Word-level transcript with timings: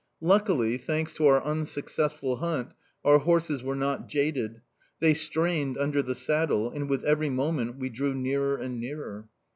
"Luckily, 0.19 0.79
thanks 0.79 1.13
to 1.13 1.27
our 1.27 1.43
unsuccessful 1.43 2.37
hunt, 2.37 2.73
our 3.05 3.19
horses 3.19 3.61
were 3.61 3.75
not 3.75 4.07
jaded; 4.09 4.61
they 4.99 5.13
strained 5.13 5.77
under 5.77 6.01
the 6.01 6.15
saddle, 6.15 6.71
and 6.71 6.89
with 6.89 7.03
every 7.05 7.29
moment 7.29 7.77
we 7.77 7.89
drew 7.89 8.15
nearer 8.15 8.57
and 8.57 8.79
nearer... 8.79 9.29